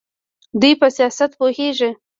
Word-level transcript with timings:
دوی 0.61 0.73
په 0.81 0.87
سیاست 0.97 1.31
پوهیږي. 1.39 1.89